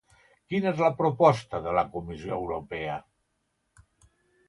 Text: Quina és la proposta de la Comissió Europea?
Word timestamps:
Quina 0.53 0.71
és 0.75 0.81
la 0.83 0.89
proposta 1.01 1.61
de 1.67 1.75
la 1.81 1.85
Comissió 1.93 2.35
Europea? 2.41 2.99